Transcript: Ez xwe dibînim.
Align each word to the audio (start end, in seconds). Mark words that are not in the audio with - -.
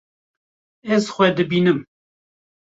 Ez 0.93 1.03
xwe 1.15 1.27
dibînim. 1.35 1.79